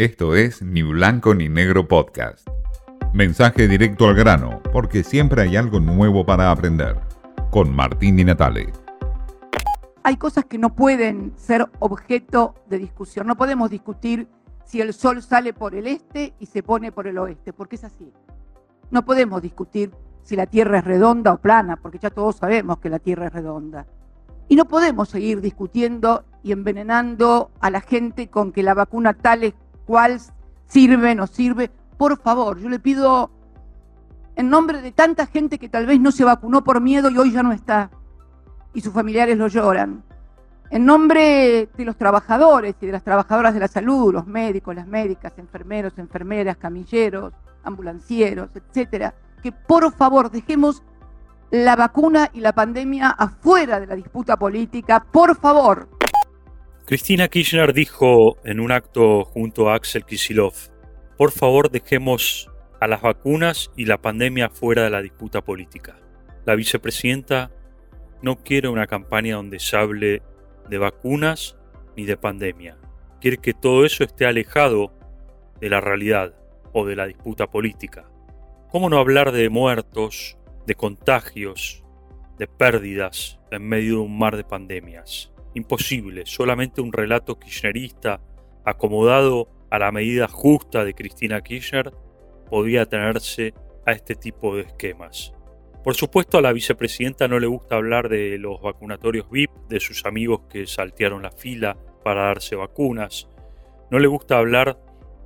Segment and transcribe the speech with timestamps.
[0.00, 2.48] Esto es Ni Blanco ni Negro Podcast.
[3.12, 6.98] Mensaje directo al grano, porque siempre hay algo nuevo para aprender.
[7.50, 8.72] Con Martín Di Natale.
[10.02, 13.26] Hay cosas que no pueden ser objeto de discusión.
[13.26, 14.26] No podemos discutir
[14.64, 17.84] si el sol sale por el este y se pone por el oeste, porque es
[17.84, 18.10] así.
[18.90, 19.90] No podemos discutir
[20.22, 23.34] si la Tierra es redonda o plana, porque ya todos sabemos que la Tierra es
[23.34, 23.84] redonda.
[24.48, 29.44] Y no podemos seguir discutiendo y envenenando a la gente con que la vacuna tal
[29.44, 29.52] es
[29.90, 30.20] cual
[30.66, 31.68] sirve, no sirve.
[31.98, 33.28] Por favor, yo le pido
[34.36, 37.32] en nombre de tanta gente que tal vez no se vacunó por miedo y hoy
[37.32, 37.90] ya no está,
[38.72, 40.04] y sus familiares lo lloran.
[40.70, 44.86] En nombre de los trabajadores y de las trabajadoras de la salud, los médicos, las
[44.86, 47.32] médicas, enfermeros, enfermeras, camilleros,
[47.64, 50.84] ambulancieros, etcétera, que por favor dejemos
[51.50, 55.88] la vacuna y la pandemia afuera de la disputa política, por favor.
[56.90, 60.54] Cristina Kirchner dijo en un acto junto a Axel Kisilov,
[61.16, 66.00] por favor dejemos a las vacunas y la pandemia fuera de la disputa política.
[66.46, 67.52] La vicepresidenta
[68.22, 70.20] no quiere una campaña donde se hable
[70.68, 71.56] de vacunas
[71.96, 72.76] ni de pandemia.
[73.20, 74.92] Quiere que todo eso esté alejado
[75.60, 76.34] de la realidad
[76.72, 78.10] o de la disputa política.
[78.68, 81.84] ¿Cómo no hablar de muertos, de contagios,
[82.36, 85.30] de pérdidas en medio de un mar de pandemias?
[85.54, 88.20] Imposible, solamente un relato kirchnerista
[88.64, 91.92] acomodado a la medida justa de Cristina Kirchner
[92.48, 93.54] podía tenerse
[93.86, 95.32] a este tipo de esquemas.
[95.82, 100.04] Por supuesto a la vicepresidenta no le gusta hablar de los vacunatorios VIP, de sus
[100.04, 103.28] amigos que saltearon la fila para darse vacunas,
[103.90, 104.78] no le gusta hablar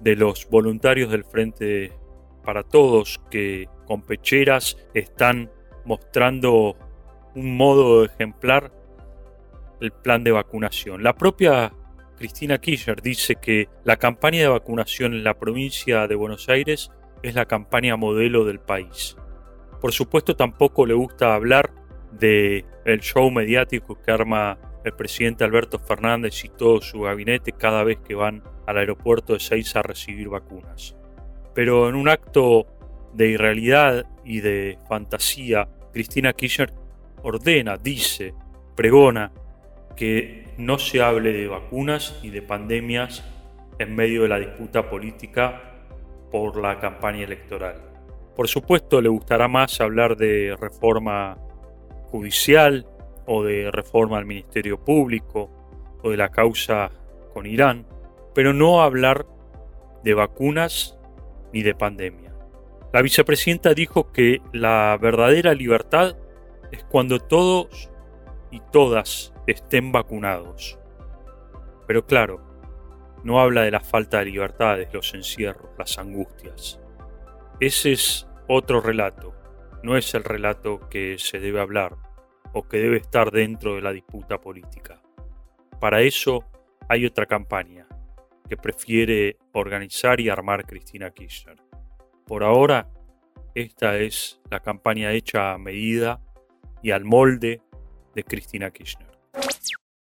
[0.00, 1.92] de los voluntarios del Frente
[2.44, 5.50] para Todos que con pecheras están
[5.84, 6.76] mostrando
[7.34, 8.72] un modo ejemplar
[9.80, 11.02] el plan de vacunación.
[11.02, 11.72] La propia
[12.16, 16.90] Cristina Kirchner dice que la campaña de vacunación en la provincia de Buenos Aires
[17.22, 19.16] es la campaña modelo del país.
[19.80, 21.72] Por supuesto tampoco le gusta hablar
[22.12, 27.84] de el show mediático que arma el presidente Alberto Fernández y todo su gabinete cada
[27.84, 30.96] vez que van al aeropuerto de Seiza a recibir vacunas.
[31.54, 32.66] Pero en un acto
[33.14, 36.72] de irrealidad y de fantasía, Cristina Kirchner
[37.22, 38.34] ordena, dice,
[38.76, 39.32] pregona
[39.96, 43.24] que no se hable de vacunas y de pandemias
[43.78, 45.62] en medio de la disputa política
[46.30, 47.76] por la campaña electoral.
[48.36, 51.38] Por supuesto, le gustará más hablar de reforma
[52.10, 52.86] judicial
[53.26, 55.50] o de reforma al Ministerio Público
[56.02, 56.90] o de la causa
[57.32, 57.86] con Irán,
[58.34, 59.26] pero no hablar
[60.02, 60.98] de vacunas
[61.52, 62.32] ni de pandemia.
[62.92, 66.16] La vicepresidenta dijo que la verdadera libertad
[66.72, 67.90] es cuando todos
[68.50, 70.78] y todas estén vacunados.
[71.86, 72.40] Pero claro,
[73.24, 76.80] no habla de la falta de libertades, los encierros, las angustias.
[77.58, 79.34] Ese es otro relato,
[79.82, 81.96] no es el relato que se debe hablar
[82.52, 85.02] o que debe estar dentro de la disputa política.
[85.80, 86.44] Para eso
[86.88, 87.86] hay otra campaña
[88.48, 91.56] que prefiere organizar y armar Cristina Kirchner.
[92.26, 92.88] Por ahora,
[93.54, 96.20] esta es la campaña hecha a medida
[96.82, 97.62] y al molde
[98.14, 99.09] de Cristina Kirchner.